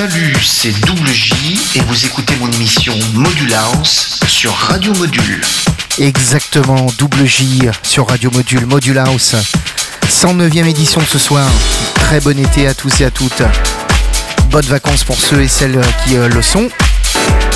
Salut, 0.00 0.34
c'est 0.42 0.72
Double 0.86 1.12
J 1.12 1.60
et 1.74 1.80
vous 1.80 2.06
écoutez 2.06 2.34
mon 2.40 2.50
émission 2.52 2.94
Module 3.12 3.52
House 3.52 4.18
sur 4.26 4.50
Radio 4.54 4.94
Module. 4.94 5.44
Exactement, 5.98 6.86
Double 6.96 7.26
J 7.26 7.68
sur 7.82 8.08
Radio 8.08 8.30
Module, 8.30 8.64
Module 8.64 8.96
House. 8.96 9.36
109e 10.08 10.64
édition 10.64 11.02
ce 11.06 11.18
soir. 11.18 11.46
Très 11.96 12.18
bon 12.20 12.38
été 12.38 12.66
à 12.66 12.72
tous 12.72 13.02
et 13.02 13.04
à 13.04 13.10
toutes. 13.10 13.42
Bonnes 14.50 14.64
vacances 14.64 15.04
pour 15.04 15.20
ceux 15.20 15.42
et 15.42 15.48
celles 15.48 15.78
qui 16.06 16.16
euh, 16.16 16.30
le 16.30 16.40
sont. 16.40 16.70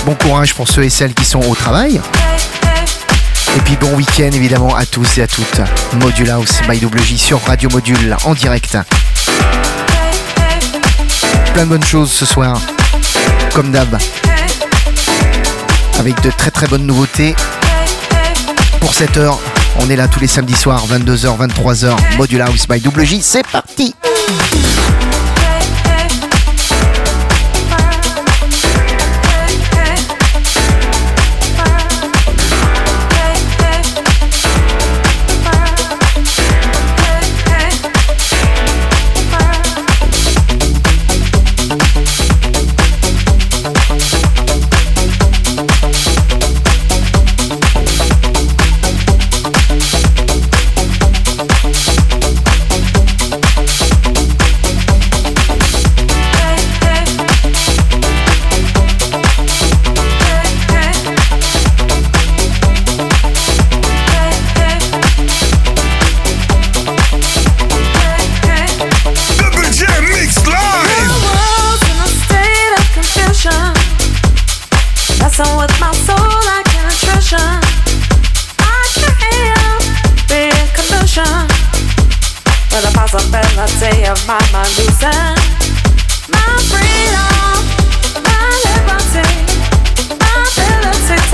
Bon 0.04 0.14
courage 0.14 0.52
pour 0.52 0.68
ceux 0.68 0.84
et 0.84 0.90
celles 0.90 1.14
qui 1.14 1.24
sont 1.24 1.40
au 1.48 1.54
travail. 1.54 1.98
Et 3.56 3.60
puis 3.60 3.76
bon 3.76 3.94
week-end 3.94 4.30
évidemment 4.34 4.76
à 4.76 4.84
tous 4.84 5.16
et 5.16 5.22
à 5.22 5.26
toutes. 5.26 5.62
Module 5.94 6.28
House 6.28 6.60
by 6.68 6.78
Double 6.78 7.00
J 7.00 7.16
sur 7.16 7.42
Radio 7.42 7.70
Module 7.70 8.14
en 8.26 8.34
direct. 8.34 8.76
Plein 11.54 11.64
de 11.64 11.68
bonnes 11.68 11.84
choses 11.84 12.10
ce 12.10 12.26
soir, 12.26 12.60
comme 13.54 13.70
d'hab. 13.70 13.96
Avec 16.00 16.20
de 16.20 16.30
très 16.30 16.50
très 16.50 16.66
bonnes 16.66 16.84
nouveautés. 16.84 17.36
Pour 18.80 18.92
cette 18.92 19.16
heure, 19.16 19.38
on 19.78 19.88
est 19.88 19.94
là 19.94 20.08
tous 20.08 20.18
les 20.18 20.26
samedis 20.26 20.56
soirs, 20.56 20.84
22h, 20.88 21.38
23h. 21.38 22.16
Module 22.16 22.42
House 22.42 22.66
by 22.68 22.80
Double 22.80 23.04
J, 23.04 23.20
c'est 23.22 23.46
parti! 23.46 23.94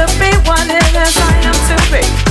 To 0.01 0.07
be 0.19 0.31
it 0.71 0.95
is 0.95 1.17
I 1.19 1.33
am 1.45 1.53
to 1.53 1.93
be. 1.93 2.30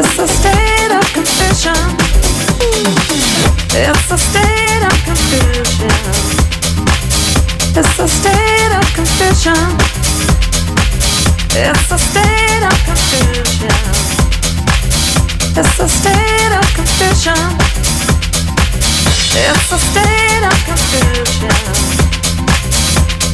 It's 0.00 0.18
a 0.18 0.26
state 0.26 0.92
of 0.96 1.04
confusion. 1.12 1.76
It's 3.68 4.10
a 4.10 4.16
state 4.16 4.82
of 4.88 4.96
confusion. 5.04 5.92
It's 7.76 7.98
a 7.98 8.08
state 8.08 8.72
of 8.80 8.86
confusion. 8.96 9.60
It's 11.52 11.92
a 11.92 11.98
state 11.98 12.64
of 12.64 12.76
confusion. 12.88 13.76
It's 15.60 15.78
a 15.78 15.86
state 15.86 16.52
of 16.56 16.66
confusion. 16.72 17.44
It's 19.36 19.70
a 19.70 19.78
state 19.78 20.44
of 20.48 20.56
confusion. 20.64 21.52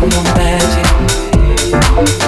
no 0.00 0.22
magic. 0.34 2.23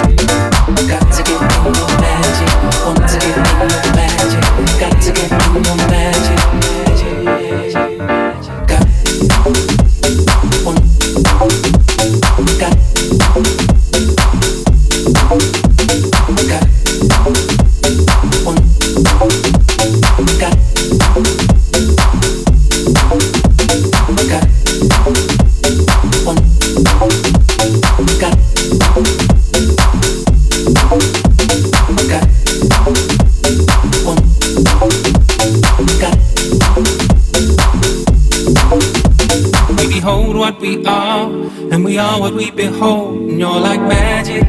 what 42.27 42.35
we 42.35 42.51
behold, 42.51 43.19
and 43.29 43.39
you're 43.39 43.59
like 43.59 43.79
magic, 43.79 44.43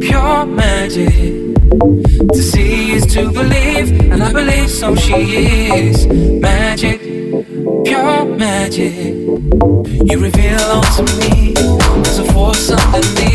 pure 0.00 0.46
magic. 0.46 1.14
To 2.32 2.42
see 2.42 2.92
is 2.92 3.06
to 3.14 3.30
believe, 3.30 4.10
and 4.10 4.20
I 4.20 4.32
believe 4.32 4.68
so 4.68 4.96
she 4.96 5.14
is 5.14 6.06
magic, 6.08 7.00
pure 7.84 8.24
magic. 8.24 8.94
You 10.08 10.18
reveal 10.18 10.60
all 10.72 10.82
to 10.96 11.04
me, 11.20 11.52
there's 12.02 12.18
a 12.18 12.32
force 12.32 12.70
underneath. 12.70 13.27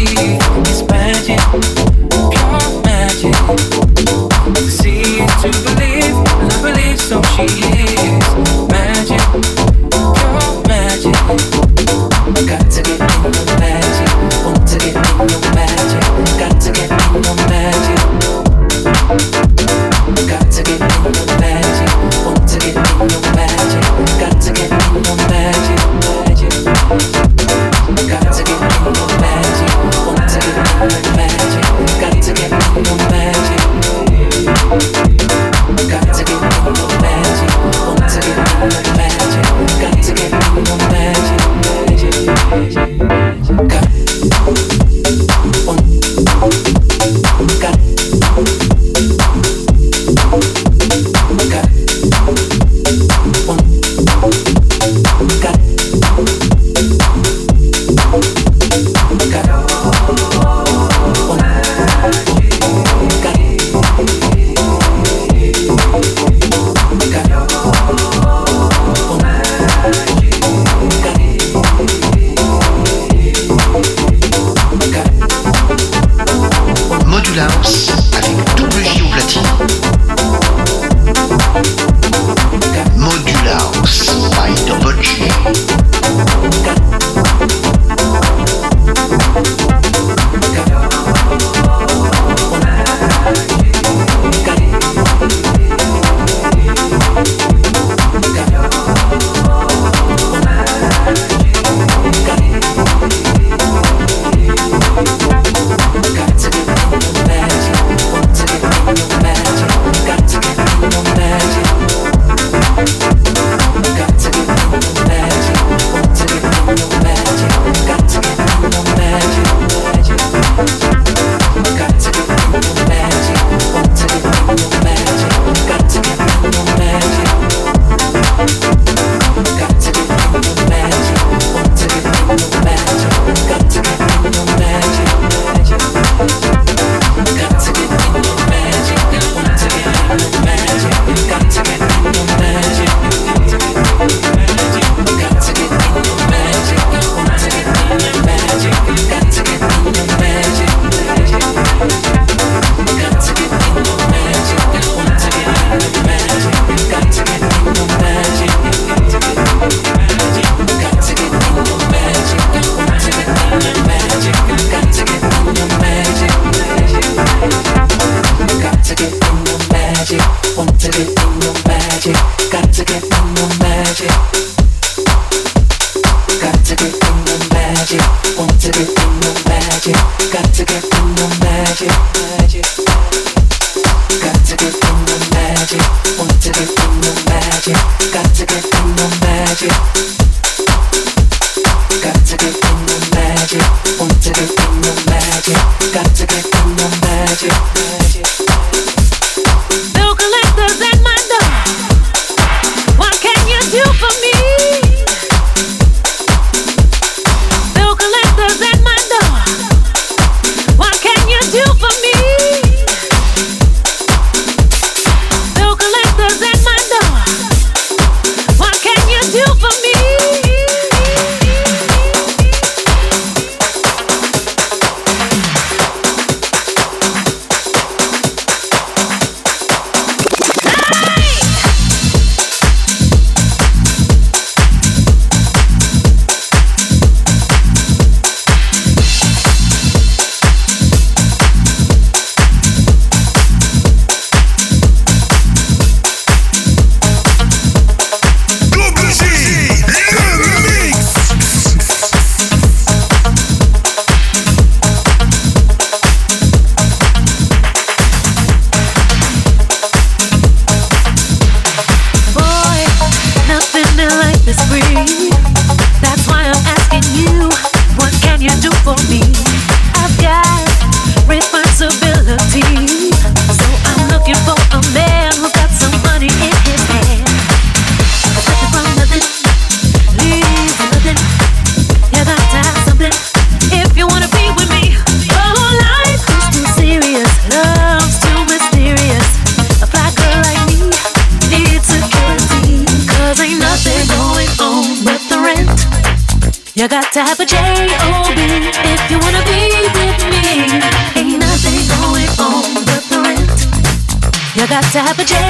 to 304.94 305.00
have 305.00 305.18
a 305.18 305.26
chance. 305.26 305.43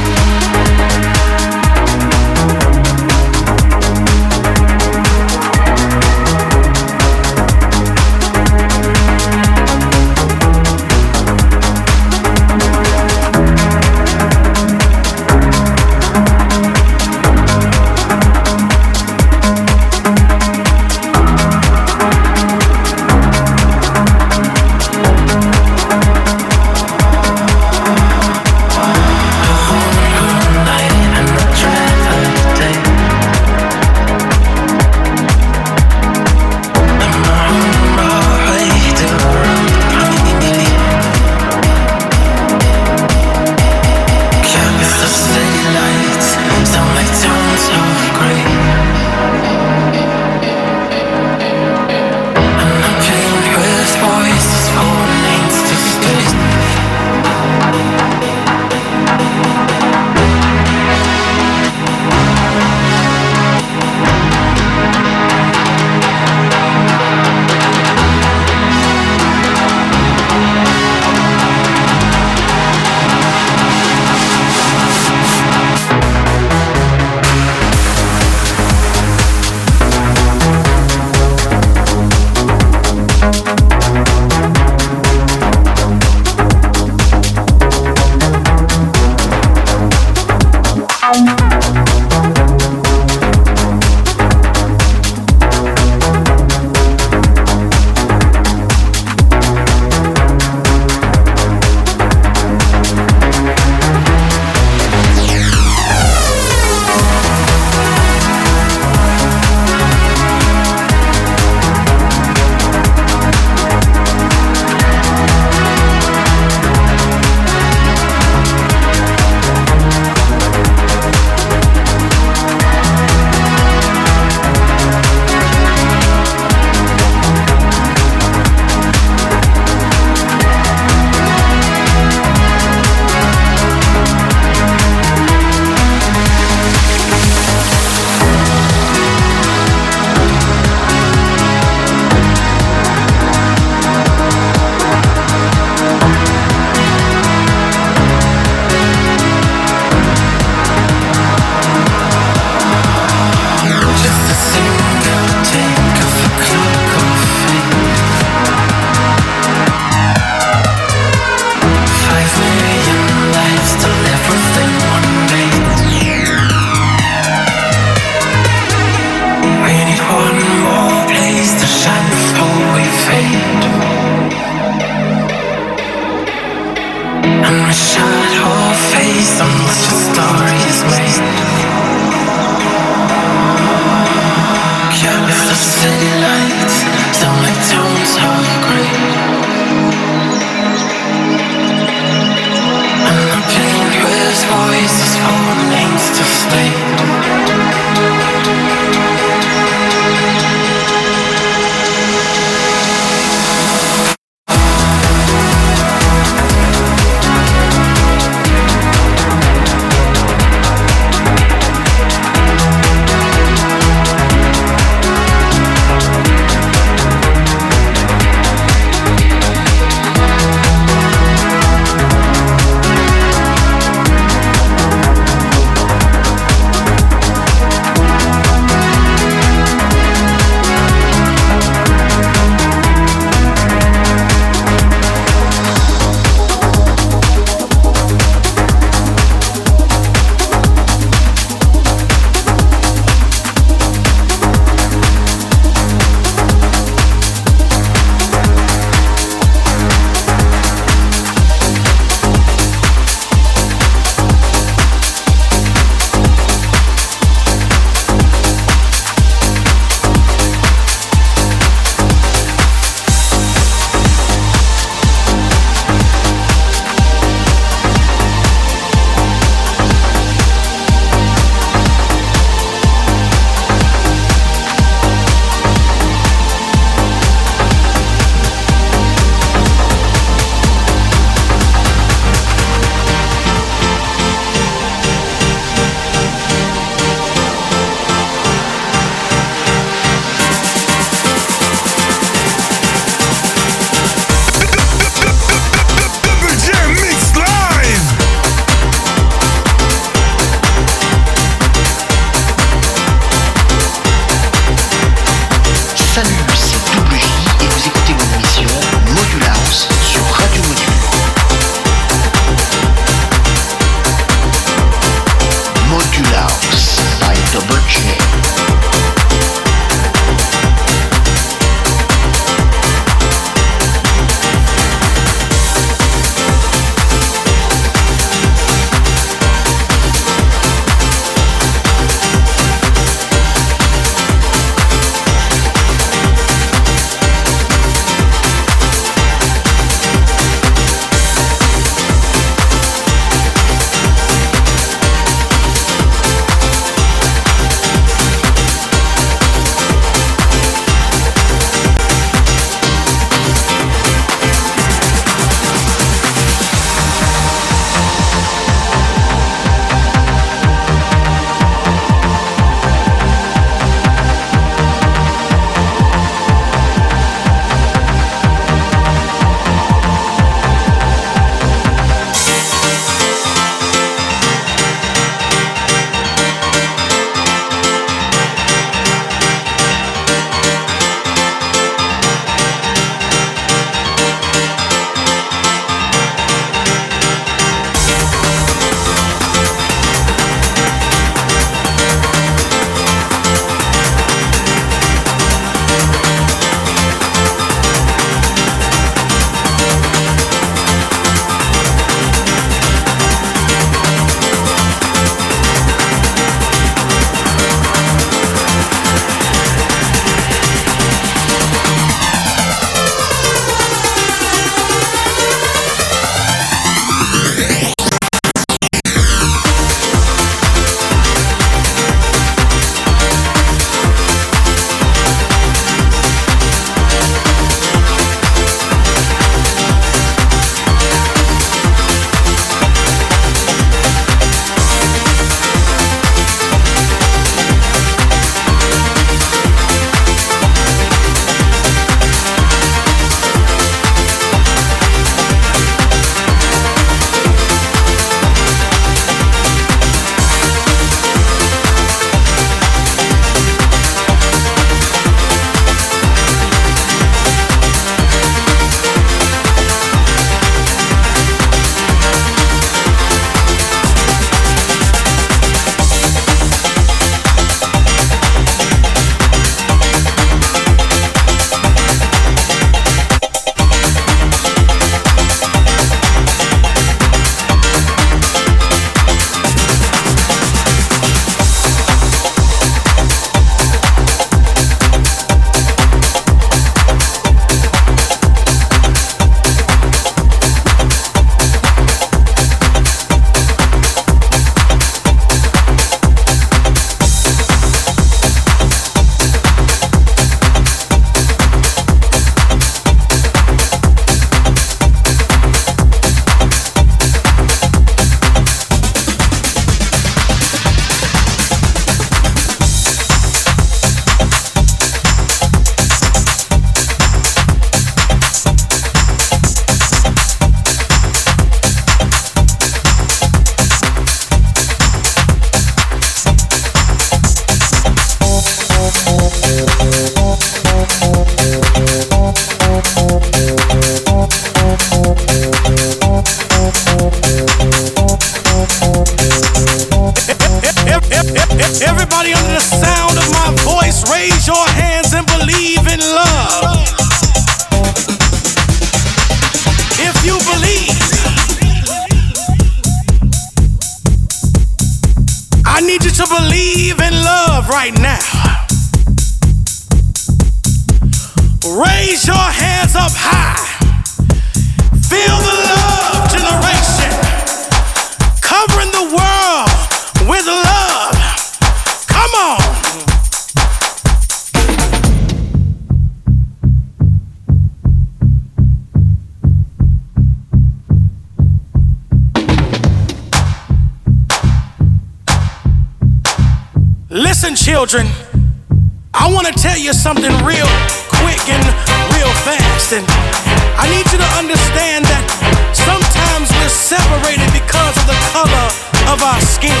I 594.00 594.08
need 594.08 594.24
you 594.32 594.40
to 594.40 594.50
understand 594.56 595.28
that 595.28 595.44
sometimes 595.92 596.72
we're 596.72 596.88
separated 596.88 597.68
because 597.76 598.16
of 598.16 598.24
the 598.24 598.38
color 598.56 598.86
of 599.28 599.44
our 599.44 599.60
skin 599.60 600.00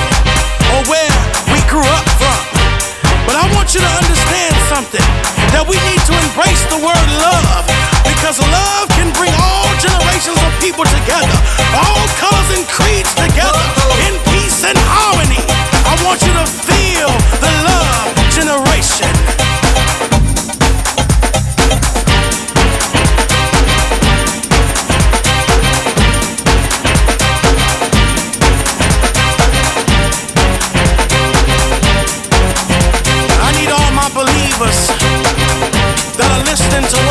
or 0.72 0.80
where 0.88 1.16
we 1.52 1.60
grew 1.68 1.84
up 1.84 2.08
from. 2.16 2.40
But 3.28 3.36
I 3.36 3.44
want 3.52 3.76
you 3.76 3.84
to 3.84 3.92
understand 4.00 4.56
something 4.72 5.04
that 5.52 5.68
we 5.68 5.76
need 5.84 6.00
to 6.08 6.14
embrace 6.16 6.64
the 6.72 6.80
word 6.80 7.08
love 7.20 7.68
because 8.08 8.40
love 8.40 8.88
can 8.96 9.12
bring 9.12 9.36
all 9.36 9.68
generations 9.84 10.40
of 10.48 10.50
people 10.64 10.88
together, 10.88 11.36
all 11.76 12.00
colors 12.16 12.50
and 12.56 12.64
creeds 12.72 13.12
together 13.12 13.64
in 14.08 14.16
peace 14.32 14.64
and 14.64 14.80
harmony. 14.80 15.44
I 15.84 15.92
want 16.08 16.24
you 16.24 16.32
to 16.40 16.46
feel 16.48 17.12
the 17.36 17.52
love 17.68 18.08
generation. 18.32 19.59
into 36.80 37.09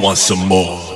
Want 0.00 0.16
some 0.16 0.46
more. 0.46 0.87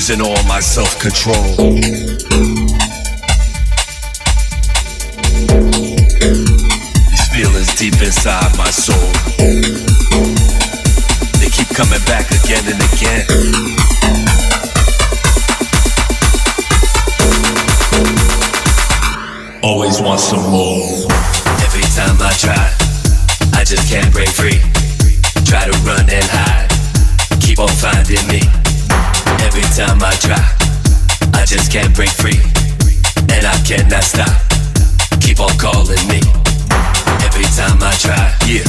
losing 0.00 0.22
all 0.22 0.42
my 0.44 0.60
self 0.60 0.98
control. 0.98 1.34
These 7.10 7.28
feelings 7.28 7.74
deep 7.76 8.00
inside 8.00 8.56
my 8.56 8.70
soul. 8.70 8.96
They 11.38 11.50
keep 11.50 11.68
coming 11.76 12.00
back 12.06 12.30
again 12.30 12.64
and 12.64 12.80
again. 12.88 13.26
Always 19.62 20.00
want 20.00 20.20
some 20.20 20.48
more. 20.48 20.80
Every 21.60 21.84
time 21.92 22.16
I 22.22 22.32
try, 22.40 22.72
I 23.52 23.64
just 23.64 23.92
can't 23.92 24.10
break 24.14 24.30
free. 24.30 24.62
Try 25.44 25.66
to 25.68 25.76
run 25.84 26.08
and 26.08 26.24
hide, 26.24 26.70
keep 27.42 27.58
on 27.58 27.68
finding 27.68 28.26
me. 28.28 28.59
Every 29.50 29.66
time 29.74 29.98
I 29.98 30.14
try, 30.22 30.46
I 31.34 31.42
just 31.42 31.72
can't 31.74 31.90
break 31.90 32.14
free. 32.14 32.38
And 33.34 33.42
I 33.42 33.58
cannot 33.66 34.06
stop. 34.06 34.30
Keep 35.18 35.42
on 35.42 35.50
calling 35.58 35.98
me. 36.06 36.22
Every 37.26 37.50
time 37.58 37.82
I 37.82 37.90
try, 37.98 38.30
yeah, 38.46 38.62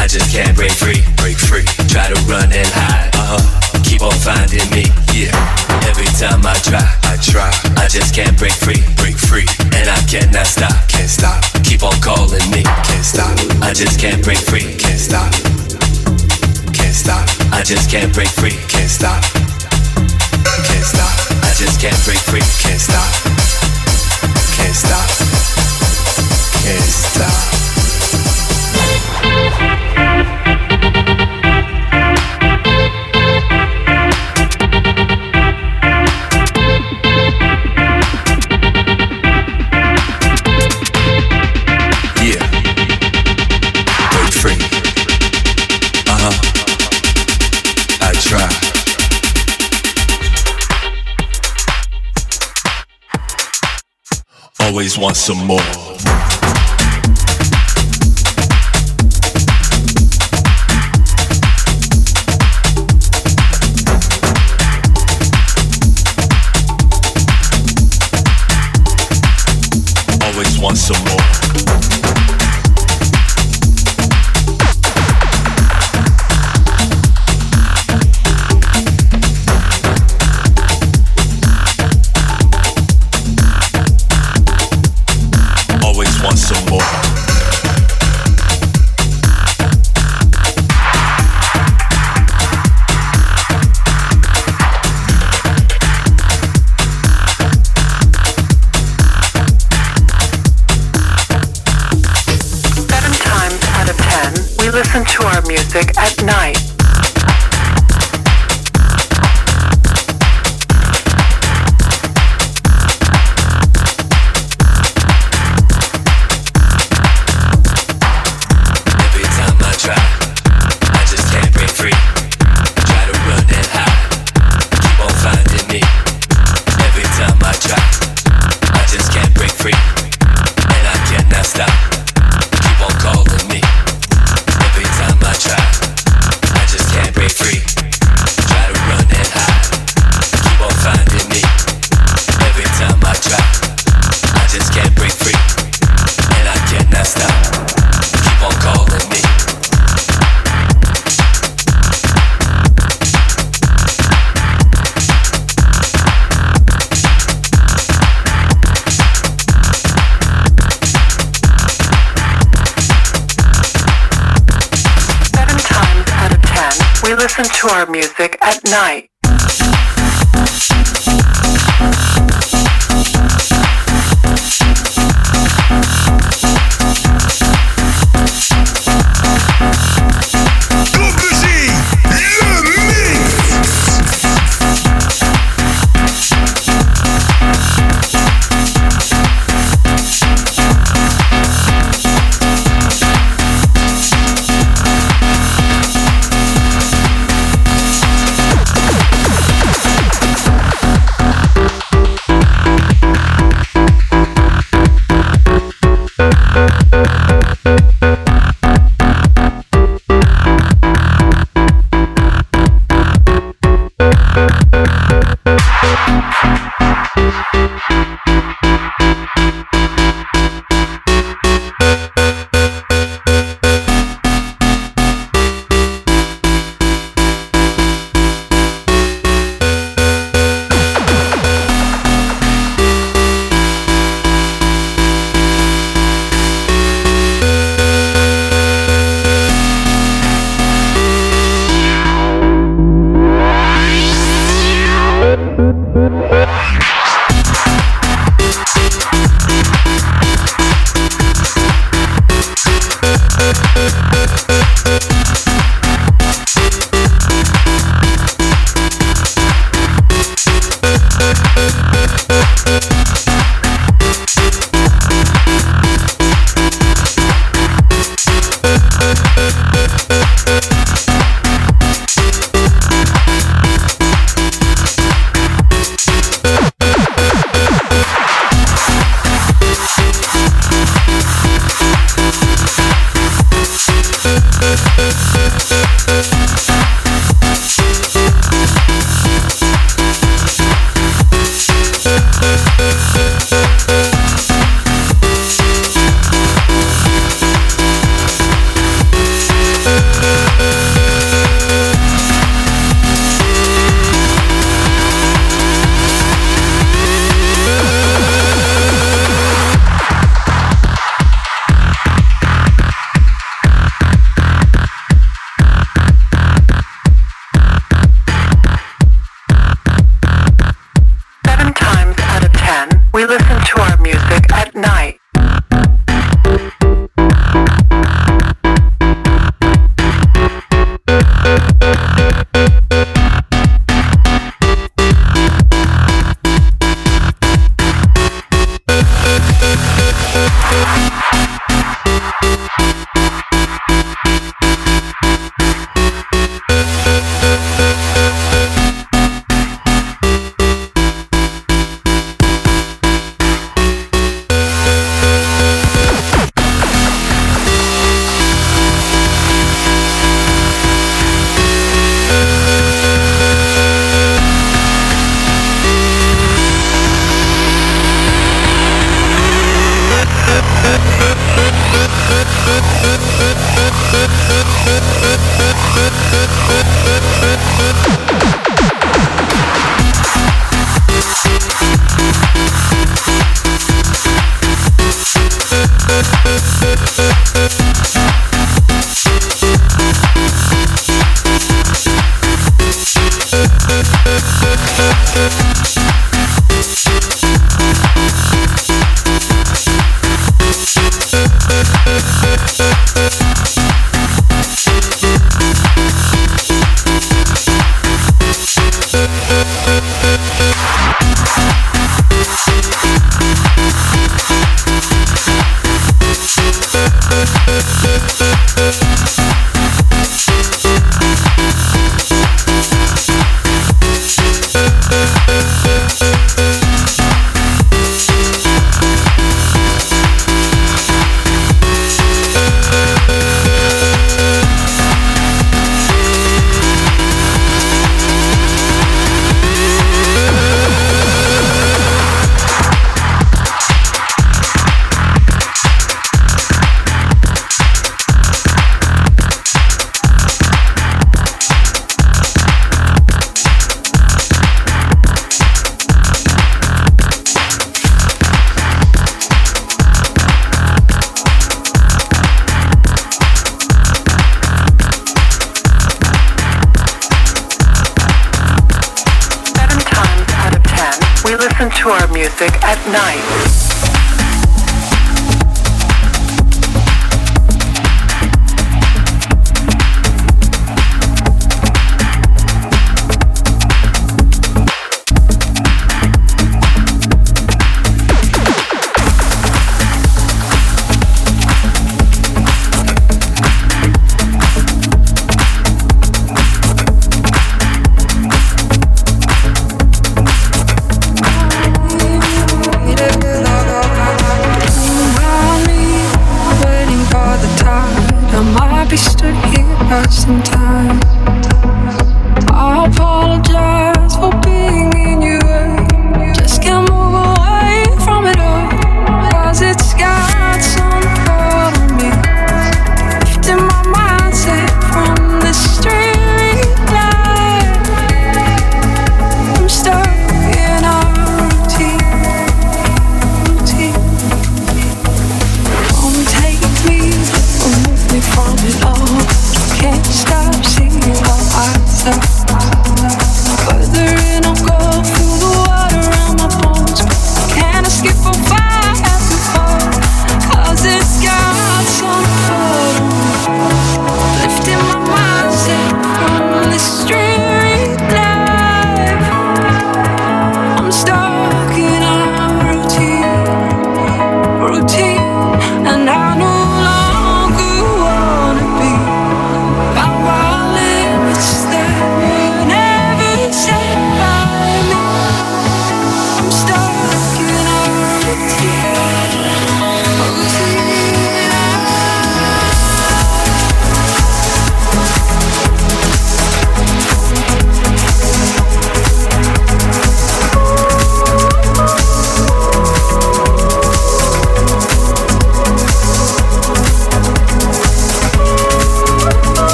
I 0.00 0.08
just 0.08 0.32
can't 0.32 0.56
break 0.56 0.72
free. 0.72 1.04
Break 1.20 1.36
free. 1.36 1.68
Try 1.92 2.08
to 2.08 2.16
run 2.24 2.48
and 2.48 2.64
hide. 2.72 3.12
Uh-huh. 3.12 3.44
Keep 3.84 4.00
on 4.00 4.16
finding 4.24 4.64
me. 4.72 4.88
Yeah. 5.12 5.36
Every 5.84 6.08
time 6.16 6.40
I 6.48 6.56
try, 6.64 6.80
I 6.80 7.20
try. 7.20 7.52
I 7.76 7.84
just 7.92 8.16
can't 8.16 8.32
break 8.40 8.56
free. 8.56 8.80
Break 8.96 9.20
free. 9.20 9.44
And 9.76 9.84
I 9.84 10.00
cannot 10.08 10.48
stop. 10.48 10.72
Can't 10.88 11.12
stop. 11.12 11.44
Keep 11.60 11.84
on 11.84 12.00
calling 12.00 12.48
me. 12.48 12.64
Can't 12.64 13.04
stop. 13.04 13.36
I 13.60 13.76
just 13.76 14.00
can't 14.00 14.24
break 14.24 14.40
free. 14.40 14.80
Can't 14.80 14.96
stop. 14.96 15.28
Can't 16.72 16.96
stop. 16.96 17.28
I 17.52 17.60
just 17.60 17.92
can't 17.92 18.08
break 18.16 18.32
free. 18.32 18.56
Can't 18.72 18.88
stop. 18.88 19.20
Can't 20.64 20.84
stop. 20.84 21.12
I 21.44 21.52
just 21.54 21.80
can't 21.80 21.98
break 22.04 22.18
free. 22.18 22.44
Can't 22.62 22.80
stop. 22.80 23.12
Can't 24.56 24.74
stop. 24.74 25.08
Can't 26.64 26.82
stop. 26.82 27.61
Always 54.82 54.98
want 54.98 55.16
some 55.16 55.46
more. 55.46 55.81